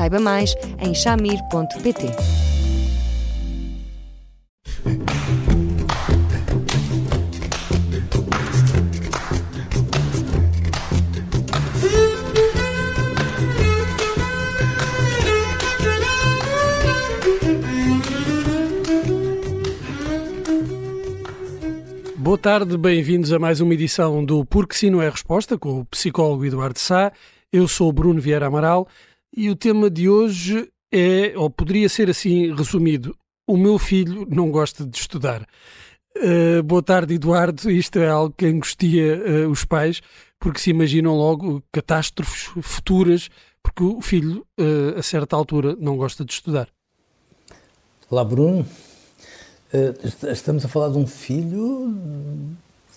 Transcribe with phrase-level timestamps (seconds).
[0.00, 2.06] Saiba mais em chamir.pt.
[22.16, 25.84] Boa tarde, bem-vindos a mais uma edição do Porque Sim Não é Resposta, com o
[25.84, 27.12] psicólogo Eduardo Sá.
[27.52, 28.88] Eu sou Bruno Vieira Amaral
[29.36, 33.16] e o tema de hoje é, ou poderia ser assim resumido,
[33.46, 35.46] o meu filho não gosta de estudar.
[36.16, 37.70] Uh, boa tarde, Eduardo.
[37.70, 40.00] Isto é algo que angustia uh, os pais,
[40.38, 43.28] porque se imaginam logo catástrofes futuras,
[43.62, 46.68] porque o filho, uh, a certa altura, não gosta de estudar.
[48.08, 48.66] Olá, Bruno.
[50.32, 51.94] estamos a falar de um filho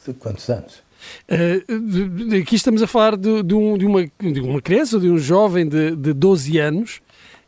[0.06, 0.82] de quantos anos?
[1.30, 5.18] Uh, aqui estamos a falar de, de, um, de, uma, de uma criança, de um
[5.18, 7.02] jovem de, de 12 anos,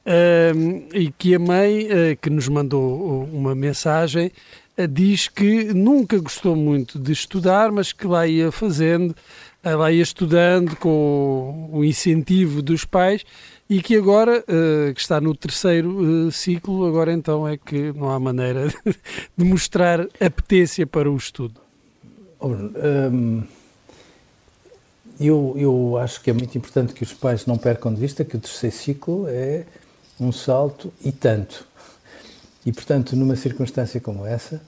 [0.06, 4.32] uh, e que a mãe, uh, que nos mandou uma mensagem,
[4.90, 9.16] diz que nunca gostou muito de estudar, mas que lá ia fazendo,
[9.64, 13.24] lá ia estudando com o incentivo dos pais
[13.70, 14.44] e que agora,
[14.94, 18.68] que está no terceiro ciclo, agora então é que não há maneira
[19.38, 21.65] de mostrar apetência para o estudo.
[22.48, 23.44] Um,
[25.20, 28.36] eu, eu acho que é muito importante que os pais não percam de vista que
[28.36, 29.66] o terceiro ciclo é
[30.20, 31.66] um salto e tanto.
[32.66, 34.62] E, portanto, numa circunstância como essa,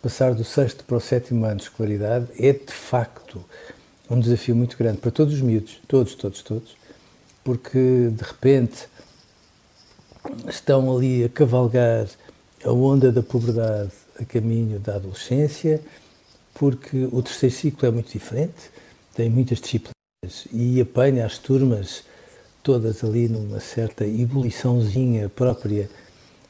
[0.00, 3.44] passar do sexto para o sétimo ano de escolaridade é, de facto,
[4.10, 6.76] um desafio muito grande para todos os miúdos, todos, todos, todos,
[7.44, 8.88] porque, de repente,
[10.48, 12.06] estão ali a cavalgar
[12.64, 13.90] a onda da puberdade
[14.20, 15.80] a caminho da adolescência,
[16.54, 18.70] porque o terceiro ciclo é muito diferente,
[19.14, 22.04] tem muitas disciplinas e apanha as turmas
[22.62, 25.90] todas ali numa certa ebuliçãozinha própria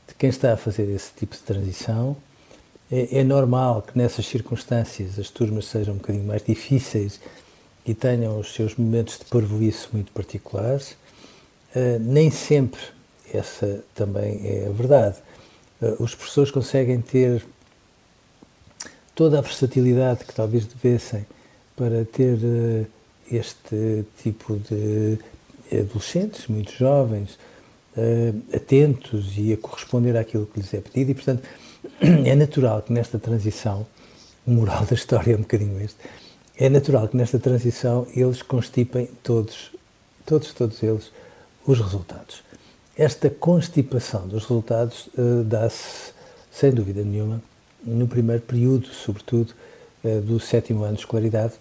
[0.07, 2.17] de quem está a fazer esse tipo de transição.
[2.91, 7.19] É, é normal que nessas circunstâncias as turmas sejam um bocadinho mais difíceis
[7.87, 10.93] e tenham os seus momentos de parvoíce muito particulares.
[11.75, 12.81] Uh, nem sempre
[13.33, 15.17] essa também é a verdade.
[15.81, 17.43] Uh, os professores conseguem ter
[19.22, 21.25] toda a versatilidade que talvez devessem
[21.77, 22.87] para ter uh,
[23.31, 25.16] este tipo de
[25.72, 27.38] adolescentes, muito jovens,
[27.97, 31.49] uh, atentos e a corresponder àquilo que lhes é pedido e, portanto,
[32.03, 33.87] é natural que nesta transição,
[34.44, 35.99] o moral da história é um bocadinho este,
[36.56, 39.71] é natural que nesta transição eles constipem todos,
[40.27, 41.12] todos, todos eles,
[41.65, 42.43] os resultados.
[42.97, 46.12] Esta constipação dos resultados uh, dá-se,
[46.50, 47.41] sem dúvida nenhuma,
[47.84, 49.53] no primeiro período, sobretudo,
[50.04, 51.54] uh, do sétimo ano de escolaridade,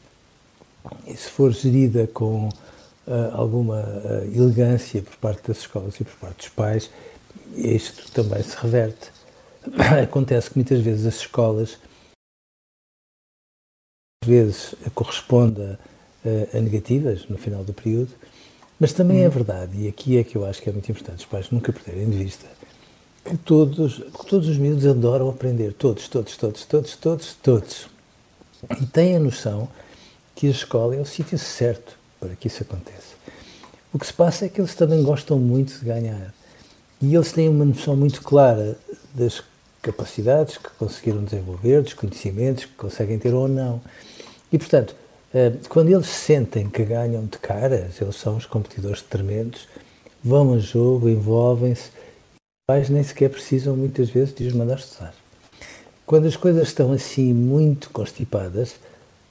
[1.05, 6.15] e se for gerida com uh, alguma uh, elegância por parte das escolas e por
[6.15, 6.89] parte dos pais,
[7.55, 9.11] isto também se reverte.
[10.03, 11.77] Acontece que muitas vezes as escolas
[14.23, 18.11] às vezes corresponde a, a, negativas no final do período,
[18.79, 19.31] mas também é uhum.
[19.31, 22.09] verdade, e aqui é que eu acho que é muito importante os pais nunca perderem
[22.09, 22.47] de vista,
[23.23, 27.87] que todos, que todos os miúdos adoram aprender, todos, todos, todos, todos, todos, todos,
[28.81, 29.67] e têm a noção
[30.35, 33.15] que a escola é o sítio certo para que isso aconteça.
[33.93, 36.33] O que se passa é que eles também gostam muito de ganhar.
[37.01, 38.77] E eles têm uma noção muito clara
[39.13, 39.43] das
[39.81, 43.81] capacidades que conseguiram desenvolver, dos conhecimentos que conseguem ter ou não.
[44.51, 44.95] E, portanto,
[45.33, 49.67] eh, quando eles sentem que ganham de caras, eles são os competidores tremendos,
[50.23, 51.89] vão a jogo, envolvem-se,
[52.71, 55.13] pais nem sequer precisam muitas vezes de os mandar estudar.
[56.06, 58.75] Quando as coisas estão assim muito constipadas,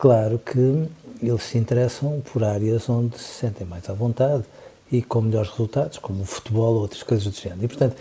[0.00, 0.88] Claro que
[1.22, 4.44] eles se interessam por áreas onde se sentem mais à vontade
[4.90, 7.64] e com melhores resultados, como o futebol ou outras coisas do género.
[7.64, 7.96] E, portanto,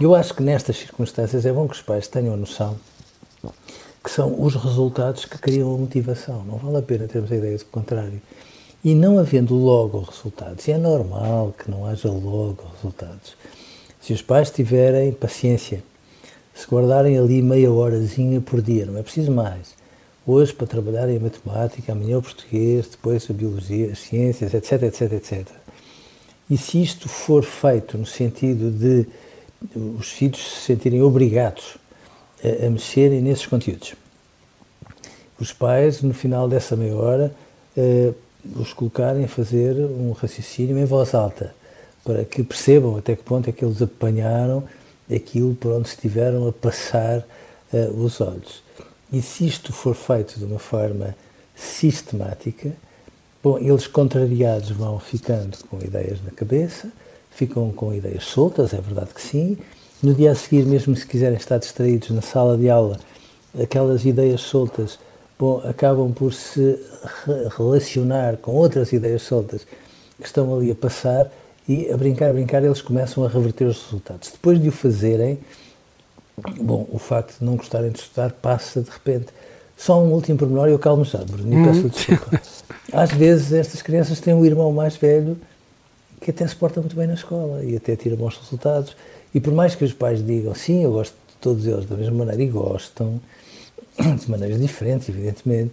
[0.00, 2.76] eu acho que nestas circunstâncias é bom que os pais tenham a noção
[4.04, 6.44] que são os resultados que criam a motivação.
[6.44, 8.22] Não vale a pena termos a ideia do contrário.
[8.84, 13.36] E não havendo logo resultados, e é normal que não haja logo resultados,
[14.02, 15.82] se os pais tiverem paciência,
[16.52, 19.74] se guardarem ali meia horazinha por dia, não é preciso mais,
[20.26, 25.12] hoje para trabalhar em matemática, amanhã o português, depois a biologia, as ciências, etc, etc,
[25.12, 25.48] etc.
[26.50, 29.06] E se isto for feito no sentido de
[29.98, 31.76] os filhos se sentirem obrigados
[32.42, 33.94] a, a mexerem nesses conteúdos.
[35.38, 37.34] Os pais, no final dessa meia hora,
[37.76, 38.14] uh,
[38.60, 41.54] os colocarem a fazer um raciocínio em voz alta,
[42.04, 44.64] para que percebam até que ponto é que eles apanharam
[45.14, 47.18] aquilo por onde estiveram a passar
[47.72, 48.62] uh, os olhos.
[49.12, 51.14] E se isto for feito de uma forma
[51.54, 52.72] sistemática,
[53.42, 56.90] bom, eles contrariados vão ficando com ideias na cabeça,
[57.30, 59.58] ficam com ideias soltas, é verdade que sim.
[60.02, 62.98] No dia a seguir, mesmo se quiserem estar distraídos na sala de aula,
[63.60, 64.98] aquelas ideias soltas
[65.38, 66.78] bom, acabam por se
[67.56, 69.66] relacionar com outras ideias soltas
[70.18, 71.30] que estão ali a passar
[71.72, 74.30] e a brincar, a brincar, eles começam a reverter os resultados.
[74.30, 75.38] Depois de o fazerem,
[76.60, 79.28] bom, o facto de não gostarem de estudar passa de repente.
[79.76, 81.88] Só um último pormenor e eu calmo já, Bruno, e peço uhum.
[81.88, 82.40] desculpa.
[82.92, 85.36] Às vezes estas crianças têm um irmão mais velho
[86.20, 88.94] que até se porta muito bem na escola e até tira bons resultados.
[89.34, 92.24] E por mais que os pais digam, sim, eu gosto de todos eles da mesma
[92.24, 93.18] maneira e gostam,
[93.98, 95.72] de maneiras diferentes, evidentemente,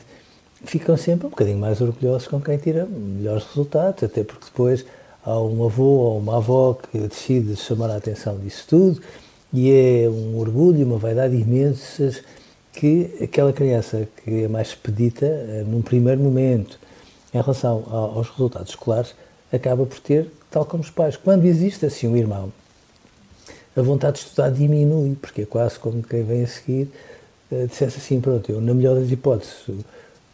[0.64, 4.86] ficam sempre um bocadinho mais orgulhosos com quem tira melhores resultados, até porque depois
[5.26, 9.02] há um avô ou uma avó que decide chamar a atenção disso tudo
[9.54, 12.22] e é um orgulho, uma vaidade imensas
[12.74, 16.80] que aquela criança que é mais expedita eh, num primeiro momento
[17.34, 19.14] em relação aos resultados escolares
[19.52, 21.18] acaba por ter, tal como os pais.
[21.18, 22.52] Quando existe assim um irmão,
[23.76, 26.90] a vontade de estudar diminui, porque é quase como quem vem a seguir
[27.52, 29.56] uh, dissesse assim, pronto, eu na melhor das hipóteses,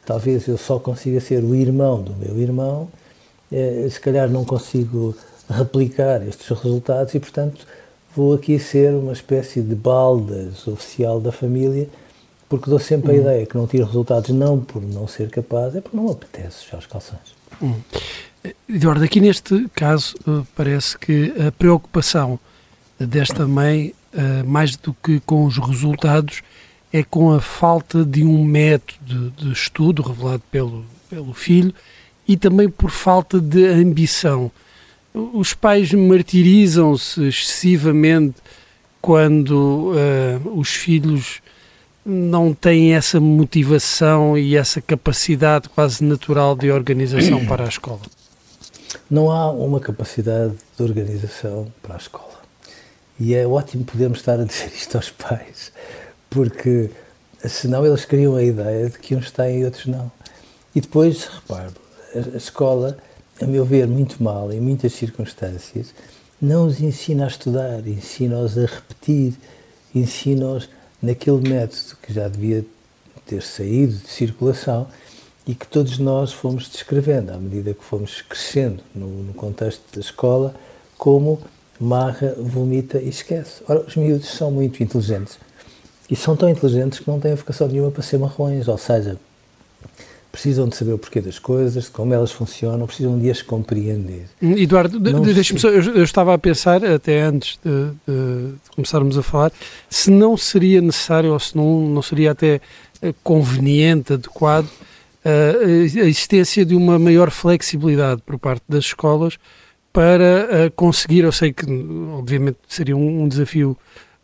[0.06, 2.90] talvez eu só consiga ser o irmão do meu irmão,
[3.50, 5.16] se calhar não consigo
[5.50, 7.66] replicar estes resultados e, portanto,
[8.16, 11.88] vou aqui ser uma espécie de baldas oficial da família,
[12.48, 13.16] porque dou sempre hum.
[13.16, 16.66] a ideia que não tiro resultados não por não ser capaz, é porque não apetece
[16.72, 17.36] já os calções.
[17.62, 17.76] Hum.
[18.70, 22.40] Eduardo, aqui neste caso eh, parece que a preocupação
[23.00, 26.42] desta mãe, eh, mais do que com os resultados,
[26.94, 31.74] é com a falta de um método de estudo revelado pelo, pelo filho
[32.28, 34.52] e também por falta de ambição.
[35.14, 38.36] Os pais martirizam-se excessivamente
[39.02, 41.42] quando uh, os filhos
[42.06, 48.02] não têm essa motivação e essa capacidade quase natural de organização para a escola.
[49.10, 52.36] Não há uma capacidade de organização para a escola.
[53.20, 55.72] E é ótimo podermos estar a dizer isto aos pais,
[56.30, 56.90] porque
[57.48, 60.12] senão eles criam a ideia de que uns têm e outros não.
[60.76, 61.72] E depois, repare,
[62.18, 62.98] a, escola,
[63.42, 65.94] a meu ver, muito mal, em muitas circunstâncias,
[66.42, 69.34] não os ensina a estudar, ensina-os a repetir,
[69.94, 70.70] ensina-os
[71.02, 72.66] naquele método que já devia
[73.26, 74.88] ter saído de circulação
[75.48, 80.02] e que todos nós fomos descrevendo à medida que fomos crescendo no, no contexto da
[80.02, 80.56] escola,
[80.98, 81.40] como
[81.80, 83.62] marra, vomita e esquece.
[83.68, 85.38] Ora, os miúdos são muito inteligentes
[86.10, 89.18] e são tão inteligentes que não têm vocação nenhuma para ser marrões, ou seja,
[90.36, 94.26] precisam de saber o porquê das coisas, de como elas funcionam, precisam de as compreender.
[94.42, 99.52] Eduardo, deixe-me só, eu, eu, estava a pensar, até antes de, de, começarmos a falar,
[99.90, 102.60] se não seria necessário ou se não, não seria até
[103.02, 104.68] eh, conveniente, adequado,
[105.26, 109.40] a existência de uma maior flexibilidade por parte das escolas
[109.92, 111.66] para conseguir, eu sei que
[112.14, 113.76] obviamente seria um, desafio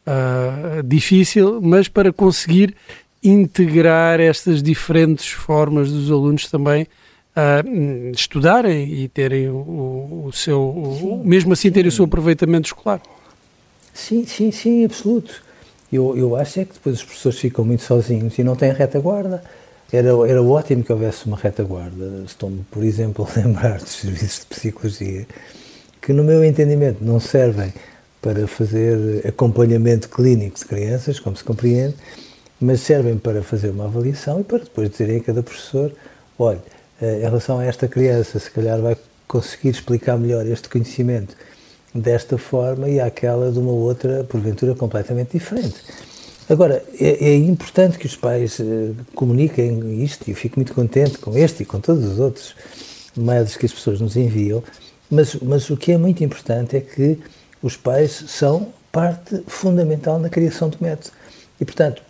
[0.06, 2.76] uh, difícil, mas para conseguir
[3.24, 11.22] integrar estas diferentes formas dos alunos também uh, estudarem e terem o, o seu, o,
[11.24, 13.02] mesmo assim terem o seu aproveitamento escolar.
[13.94, 15.44] Sim, sim, sim, absoluto.
[15.92, 19.44] Eu, eu acho é que depois os professores ficam muito sozinhos e não têm retaguarda
[19.92, 22.24] era, era ótimo que houvesse uma retaguarda.
[22.26, 25.28] Estou-me, por exemplo, a lembrar dos serviços de psicologia,
[26.02, 27.74] que, no meu entendimento, não servem
[28.22, 31.96] para fazer acompanhamento clínico de crianças, como se compreende,
[32.62, 35.92] mas servem para fazer uma avaliação e para depois dizerem a cada professor:
[36.38, 36.62] olha,
[37.02, 38.96] eh, em relação a esta criança, se calhar vai
[39.28, 41.36] conseguir explicar melhor este conhecimento
[41.94, 45.76] desta forma e aquela de uma outra, porventura, completamente diferente.
[46.50, 51.18] Agora, é, é, importante que os pais uh, comuniquem isto e eu fico muito contente
[51.18, 52.56] com este e com todos os outros
[53.16, 54.62] mails que as pessoas nos enviam,
[55.10, 57.20] mas, mas o que é muito importante é que
[57.64, 61.12] os pais são parte fundamental na criação do método.
[61.60, 62.02] E, portanto,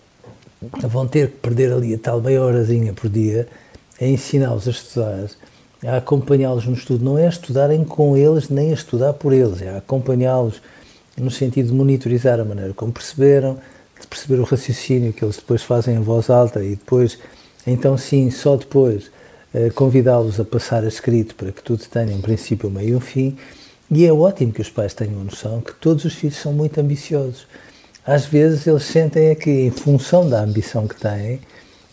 [0.87, 3.47] vão ter que perder ali a tal meia horazinha por dia
[3.99, 5.29] a ensiná-los a estudar,
[5.85, 7.03] a acompanhá-los no estudo.
[7.05, 10.61] Não é estudarem com eles, nem a estudar por eles, é acompanhá-los
[11.17, 13.59] no sentido de monitorizar a maneira como perceberam,
[13.99, 17.19] de perceber o raciocínio que eles depois fazem em voz alta e depois,
[17.67, 19.11] então sim, só depois,
[19.53, 22.95] eh, convidá-los a passar a escrito para que tudo tenha um princípio, um meio e
[22.95, 23.37] um fim,
[23.93, 26.79] E é ótimo que os pais tenham a noção que todos os filhos são muito
[26.79, 27.45] ambiciosos.
[28.05, 31.39] Às vezes eles sentem que, em função da ambição que têm,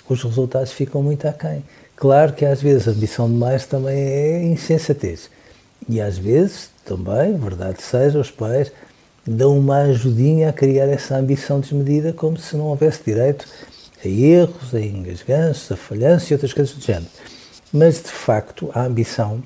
[0.08, 1.62] os resultados ficam muito aquém.
[1.94, 5.28] Claro que às vezes a ambição demais também é insensatez.
[5.88, 8.72] E às vezes, também, verdade seja, os pais
[9.26, 13.46] dão uma ajudinha a criar essa ambição desmedida como se não houvesse direito
[14.02, 17.10] a erros, a engasganços, a falhanços e outras coisas do género.
[17.72, 19.42] Mas, de facto, a ambição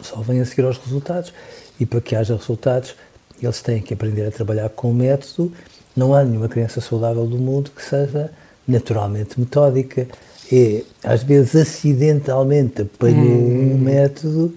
[0.00, 1.32] só vem a seguir aos resultados.
[1.78, 2.94] E para que haja resultados,
[3.42, 5.52] eles têm que aprender a trabalhar com método.
[5.96, 8.30] Não há nenhuma criança saudável do mundo que seja
[8.66, 10.06] naturalmente metódica.
[10.52, 13.74] É, às vezes, acidentalmente apanhou hum.
[13.74, 14.54] um método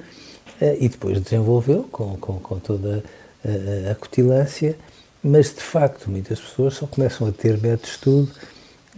[0.61, 3.03] eh, e depois desenvolveu com, com, com toda
[3.43, 4.77] a, a cutilância,
[5.23, 8.31] mas de facto muitas pessoas só começam a ter método de estudo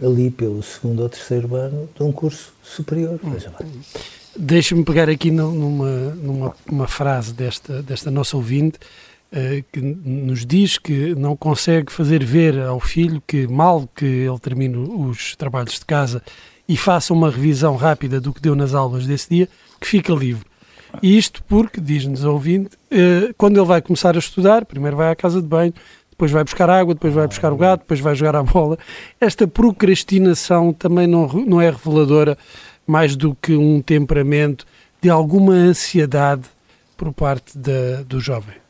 [0.02, 3.18] ali pelo segundo ou terceiro ano de um curso superior.
[3.22, 3.58] Veja lá.
[4.36, 8.78] Deixa-me pegar aqui numa, numa uma frase desta, desta nossa ouvinte
[9.72, 14.76] que nos diz que não consegue fazer ver ao filho que, mal que ele termine
[14.76, 16.22] os trabalhos de casa
[16.68, 19.48] e faça uma revisão rápida do que deu nas aulas desse dia,
[19.80, 20.46] que fica livre.
[21.02, 25.10] E isto porque, diz-nos a ouvinte, uh, quando ele vai começar a estudar, primeiro vai
[25.10, 25.74] à casa de banho,
[26.10, 28.78] depois vai buscar água, depois vai buscar o gato, depois vai jogar a bola.
[29.20, 32.38] Esta procrastinação também não, não é reveladora
[32.86, 34.64] mais do que um temperamento
[35.02, 36.44] de alguma ansiedade
[36.96, 38.63] por parte da, do jovem?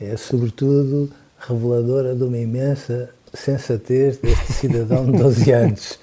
[0.00, 5.98] É, sobretudo, reveladora de uma imensa sensatez deste cidadão de 12 anos.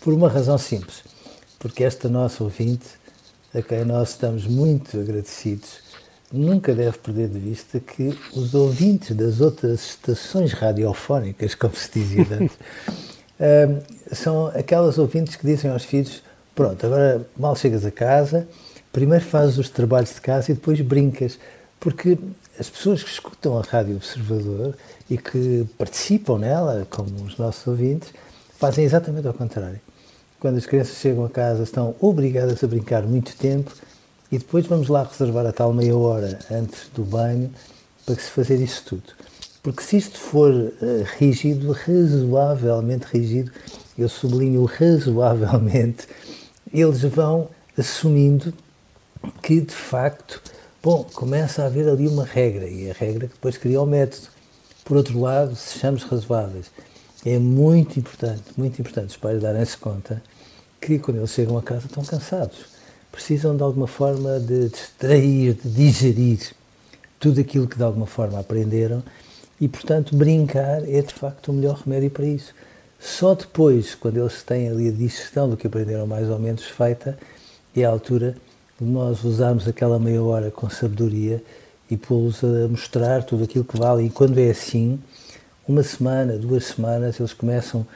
[0.00, 1.02] Por uma razão simples.
[1.58, 2.86] Porque esta nossa ouvinte,
[3.54, 5.78] a quem nós estamos muito agradecidos,
[6.30, 12.26] nunca deve perder de vista que os ouvintes das outras estações radiofónicas, como se dizia
[12.30, 12.58] antes,
[14.12, 16.22] são aquelas ouvintes que dizem aos filhos:
[16.54, 18.46] Pronto, agora mal chegas a casa,
[18.92, 21.38] primeiro fazes os trabalhos de casa e depois brincas.
[21.84, 22.16] Porque
[22.58, 24.74] as pessoas que escutam a Rádio Observador
[25.10, 28.08] e que participam nela, como os nossos ouvintes,
[28.58, 29.78] fazem exatamente ao contrário.
[30.40, 33.70] Quando as crianças chegam a casa, estão obrigadas a brincar muito tempo
[34.32, 37.52] e depois vamos lá reservar a tal meia hora antes do banho
[38.06, 39.12] para se fazer isso tudo.
[39.62, 40.72] Porque se isto for uh,
[41.18, 43.52] rígido, razoavelmente rígido,
[43.98, 46.08] eu sublinho razoavelmente,
[46.72, 48.54] eles vão assumindo
[49.42, 50.40] que de facto,
[50.84, 54.28] bom, começa a haver ali uma regra e a regra que depois cria o método.
[54.84, 56.66] Por outro lado, sejamos razoáveis.
[57.24, 60.22] É muito importante, muito importante os pais darem-se conta
[60.78, 62.66] que quando eles chegam a casa estão cansados.
[63.10, 66.52] Precisam de alguma forma de distrair, de digerir
[67.18, 69.02] tudo aquilo que de alguma forma aprenderam
[69.58, 72.54] e, portanto, brincar é de facto o melhor remédio para isso.
[73.00, 77.18] Só depois, quando eles têm ali a digestão do que aprenderam mais ou menos feita,
[77.74, 78.36] é a altura
[78.80, 81.42] de nós usarmos aquela meia hora com sabedoria
[81.90, 84.06] e pô-los a mostrar tudo aquilo que vale.
[84.06, 84.98] E quando é assim,
[85.66, 87.86] uma semana, duas semanas, eles começam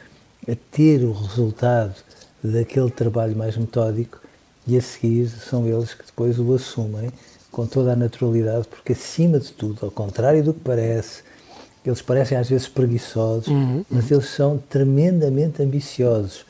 [0.49, 1.95] a ter o resultado
[2.43, 4.21] daquele trabalho mais metódico
[4.67, 7.11] e a seguir são eles que depois o assumem
[7.51, 11.23] com toda a naturalidade, porque acima de tudo, ao contrário do que parece,
[11.85, 16.45] eles parecem às vezes preguiçosos, uhum, mas eles são tremendamente ambiciosos.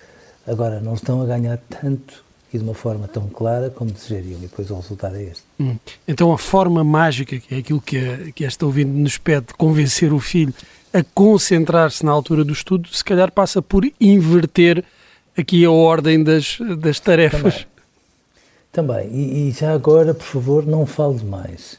[0.47, 4.43] Agora, não estão a ganhar tanto e de uma forma tão clara como desejariam, e
[4.43, 5.45] depois o resultado é este.
[5.61, 5.77] Hum.
[6.07, 9.55] Então, a forma mágica, que é aquilo que, a, que esta ouvinte nos pede, de
[9.55, 10.55] convencer o filho
[10.93, 14.83] a concentrar-se na altura do estudo, se calhar passa por inverter
[15.37, 17.67] aqui a ordem das, das tarefas.
[18.73, 19.07] Também.
[19.07, 19.11] Também.
[19.13, 21.79] E, e já agora, por favor, não fale demais.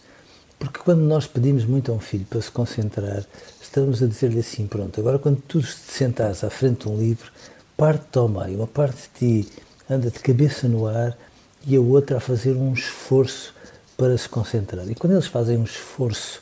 [0.60, 3.24] Porque quando nós pedimos muito a um filho para se concentrar,
[3.62, 7.32] estamos a dizer-lhe assim: pronto, agora quando tu te sentares à frente de um livro,
[7.78, 9.50] parte-te ao meio, uma parte de ti
[9.90, 11.18] anda de cabeça no ar
[11.66, 13.54] e a outra a fazer um esforço
[13.98, 14.90] para se concentrar.
[14.90, 16.42] E quando eles fazem um esforço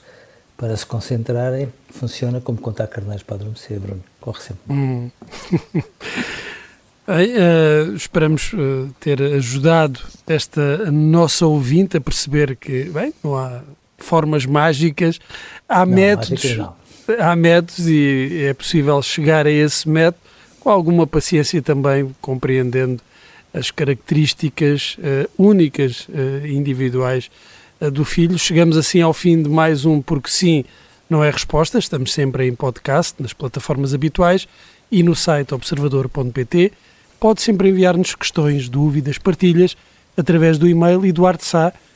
[0.58, 4.04] para se concentrarem, funciona como contar carneiros para adormecer, Bruno.
[4.20, 4.62] Corre sempre.
[4.70, 5.12] Hum.
[7.08, 13.62] Uh, esperamos uh, ter ajudado esta nossa ouvinte a perceber que, bem, não há
[13.98, 15.18] formas mágicas,
[15.70, 16.60] há não, métodos,
[17.18, 20.22] há métodos e é possível chegar a esse método
[20.60, 23.02] com alguma paciência também, compreendendo
[23.58, 27.30] as características uh, únicas, uh, individuais
[27.82, 28.38] uh, do filho.
[28.38, 30.64] Chegamos assim ao fim de mais um Porque Sim,
[31.10, 31.80] não é resposta.
[31.80, 34.48] Estamos sempre em podcast, nas plataformas habituais
[34.92, 36.72] e no site observador.pt.
[37.20, 39.76] Pode sempre enviar-nos questões, dúvidas, partilhas
[40.16, 41.88] através do e-mail eduardo.sá.com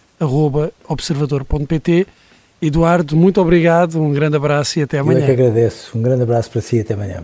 [0.88, 2.08] observador.pt.
[2.62, 5.20] Eduardo, muito obrigado, um grande abraço e até amanhã.
[5.20, 7.24] Eu é que agradeço, um grande abraço para si e até amanhã.